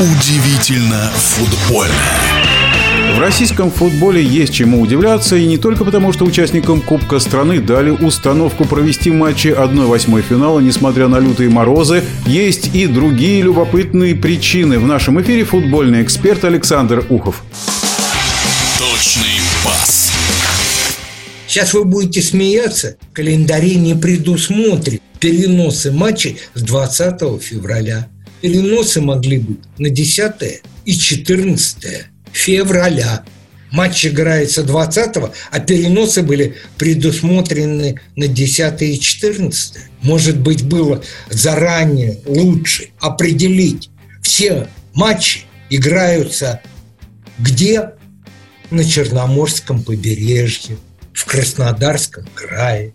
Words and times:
Удивительно 0.00 1.10
футбольно. 1.16 1.92
В 3.16 3.18
российском 3.18 3.72
футболе 3.72 4.22
есть 4.22 4.54
чему 4.54 4.80
удивляться, 4.80 5.34
и 5.34 5.44
не 5.44 5.58
только 5.58 5.84
потому, 5.84 6.12
что 6.12 6.24
участникам 6.24 6.82
Кубка 6.82 7.18
страны 7.18 7.58
дали 7.58 7.90
установку 7.90 8.64
провести 8.64 9.10
матчи 9.10 9.48
1-8 9.48 10.22
финала, 10.22 10.60
несмотря 10.60 11.08
на 11.08 11.18
лютые 11.18 11.50
морозы, 11.50 12.04
есть 12.26 12.76
и 12.76 12.86
другие 12.86 13.42
любопытные 13.42 14.14
причины. 14.14 14.78
В 14.78 14.86
нашем 14.86 15.20
эфире 15.20 15.42
футбольный 15.42 16.04
эксперт 16.04 16.44
Александр 16.44 17.04
Ухов. 17.08 17.42
Точный 18.78 19.40
пас. 19.64 20.12
Сейчас 21.48 21.74
вы 21.74 21.84
будете 21.84 22.22
смеяться. 22.22 22.98
В 23.10 23.14
календаре 23.14 23.74
не 23.74 23.96
предусмотрит 23.96 25.02
переносы 25.18 25.90
матчей 25.90 26.38
с 26.54 26.62
20 26.62 27.42
февраля. 27.42 28.06
Переносы 28.40 29.00
могли 29.00 29.38
быть 29.38 29.60
на 29.78 29.90
10 29.90 30.62
и 30.84 30.92
14 30.92 32.06
февраля. 32.32 33.24
Матч 33.70 34.06
играется 34.06 34.62
20 34.62 35.16
а 35.50 35.60
переносы 35.60 36.22
были 36.22 36.56
предусмотрены 36.78 38.00
на 38.16 38.26
10 38.26 38.82
и 38.82 38.98
14 38.98 39.76
Может 40.00 40.38
быть, 40.38 40.64
было 40.64 41.02
заранее 41.28 42.20
лучше 42.24 42.88
определить 42.98 43.90
все 44.22 44.68
матчи 44.94 45.42
играются 45.70 46.62
где? 47.38 47.92
На 48.70 48.84
Черноморском 48.84 49.82
побережье, 49.82 50.76
в 51.14 51.24
Краснодарском 51.24 52.26
крае, 52.34 52.92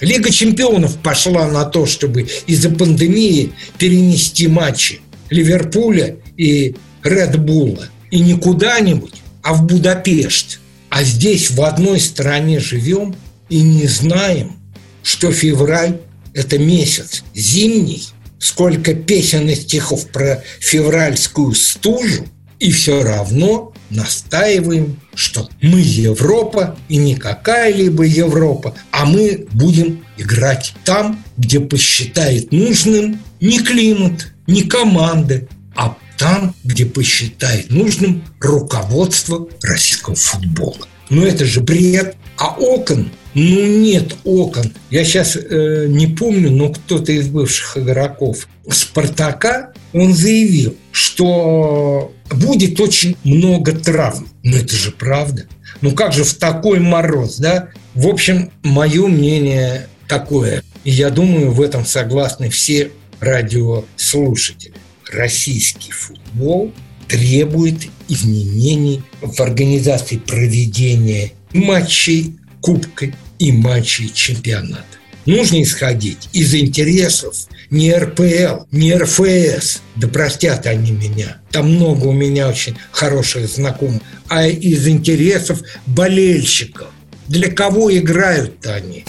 Лига 0.00 0.30
чемпионов 0.30 0.96
пошла 0.98 1.48
на 1.48 1.64
то, 1.64 1.86
чтобы 1.86 2.28
из-за 2.46 2.70
пандемии 2.70 3.52
перенести 3.78 4.46
матчи 4.46 5.00
Ливерпуля 5.30 6.16
и 6.36 6.76
Редбула. 7.02 7.88
И 8.10 8.20
не 8.20 8.34
куда-нибудь, 8.34 9.14
а 9.42 9.54
в 9.54 9.64
Будапешт. 9.64 10.60
А 10.90 11.02
здесь 11.02 11.50
в 11.50 11.62
одной 11.62 12.00
стране 12.00 12.60
живем 12.60 13.16
и 13.48 13.60
не 13.60 13.86
знаем, 13.86 14.56
что 15.02 15.32
февраль– 15.32 16.00
это 16.34 16.58
месяц 16.58 17.24
зимний, 17.34 18.04
сколько 18.38 18.94
песен 18.94 19.48
и 19.48 19.54
стихов 19.54 20.08
про 20.08 20.42
февральскую 20.60 21.54
стужу, 21.54 22.26
и 22.58 22.70
все 22.70 23.02
равно 23.02 23.72
настаиваем, 23.90 25.00
что 25.14 25.48
мы 25.62 25.80
Европа 25.80 26.76
и 26.88 26.96
не 26.96 27.14
какая-либо 27.14 28.04
Европа, 28.04 28.74
а 28.90 29.06
мы 29.06 29.46
будем 29.52 30.04
играть 30.16 30.74
там, 30.84 31.22
где 31.36 31.60
посчитает 31.60 32.52
нужным 32.52 33.20
не 33.40 33.60
климат, 33.60 34.32
не 34.46 34.62
команды, 34.62 35.48
а 35.74 35.96
там, 36.16 36.54
где 36.64 36.86
посчитает 36.86 37.70
нужным 37.70 38.24
руководство 38.40 39.48
российского 39.62 40.16
футбола. 40.16 40.86
Но 41.10 41.24
это 41.24 41.44
же 41.44 41.60
бред. 41.60 42.16
А 42.38 42.54
окон, 42.58 43.10
ну 43.34 43.66
нет 43.66 44.14
окон. 44.24 44.72
Я 44.90 45.04
сейчас 45.04 45.36
э, 45.36 45.86
не 45.88 46.06
помню, 46.06 46.50
но 46.50 46.70
кто-то 46.70 47.12
из 47.12 47.28
бывших 47.28 47.78
игроков 47.78 48.46
Спартака, 48.70 49.72
он 49.92 50.12
заявил, 50.12 50.76
что 50.92 52.12
будет 52.30 52.80
очень 52.80 53.16
много 53.24 53.72
травм. 53.72 54.28
Ну 54.42 54.56
это 54.56 54.74
же 54.74 54.90
правда. 54.90 55.46
Ну 55.80 55.92
как 55.92 56.12
же 56.12 56.24
в 56.24 56.34
такой 56.34 56.80
мороз, 56.80 57.36
да? 57.38 57.68
В 57.94 58.08
общем, 58.08 58.50
мое 58.62 59.06
мнение 59.06 59.88
такое. 60.08 60.62
И 60.84 60.90
я 60.90 61.10
думаю, 61.10 61.52
в 61.52 61.62
этом 61.62 61.84
согласны 61.84 62.50
все 62.50 62.90
радиослушатели. 63.20 64.74
Российский 65.10 65.92
футбол 65.92 66.72
требует 67.08 67.88
изменений 68.08 69.02
в 69.20 69.40
организации 69.40 70.16
проведения 70.16 71.32
матчей 71.56 72.36
Кубка 72.60 73.06
и 73.38 73.52
матчей 73.52 74.10
чемпионата. 74.12 74.84
Нужно 75.26 75.62
исходить 75.62 76.28
из 76.32 76.54
интересов 76.54 77.34
не 77.70 77.92
РПЛ, 77.92 78.64
не 78.70 78.94
РФС, 78.94 79.82
да 79.96 80.06
простят 80.08 80.66
они 80.66 80.92
меня, 80.92 81.38
там 81.50 81.74
много 81.74 82.06
у 82.06 82.12
меня 82.12 82.48
очень 82.48 82.76
хороших 82.92 83.48
знакомых, 83.48 84.02
а 84.28 84.46
из 84.46 84.86
интересов 84.86 85.60
болельщиков. 85.86 86.88
Для 87.26 87.50
кого 87.50 87.92
играют-то 87.96 88.74
они? 88.74 89.04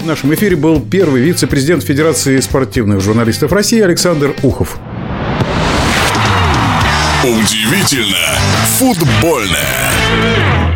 В 0.00 0.06
нашем 0.06 0.34
эфире 0.34 0.56
был 0.56 0.80
первый 0.80 1.20
вице-президент 1.22 1.84
Федерации 1.84 2.40
спортивных 2.40 3.00
журналистов 3.00 3.52
России 3.52 3.80
Александр 3.80 4.34
Ухов. 4.42 4.78
Удивительно 7.22 8.16
футбольное. 8.78 10.71